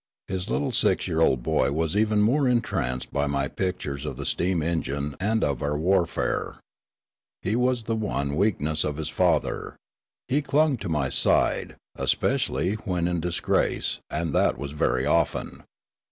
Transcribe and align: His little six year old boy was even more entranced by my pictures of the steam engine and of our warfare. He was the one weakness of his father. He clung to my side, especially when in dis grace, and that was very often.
His 0.27 0.49
little 0.49 0.71
six 0.71 1.07
year 1.07 1.21
old 1.21 1.43
boy 1.43 1.71
was 1.73 1.95
even 1.95 2.23
more 2.23 2.47
entranced 2.47 3.13
by 3.13 3.27
my 3.27 3.47
pictures 3.47 4.03
of 4.03 4.17
the 4.17 4.25
steam 4.25 4.63
engine 4.63 5.15
and 5.19 5.43
of 5.43 5.61
our 5.61 5.77
warfare. 5.77 6.59
He 7.43 7.55
was 7.55 7.83
the 7.83 7.95
one 7.95 8.35
weakness 8.35 8.83
of 8.83 8.97
his 8.97 9.09
father. 9.09 9.75
He 10.27 10.41
clung 10.41 10.77
to 10.77 10.89
my 10.89 11.09
side, 11.09 11.75
especially 11.95 12.73
when 12.77 13.07
in 13.07 13.19
dis 13.19 13.39
grace, 13.39 13.99
and 14.09 14.33
that 14.33 14.57
was 14.57 14.71
very 14.71 15.05
often. 15.05 15.65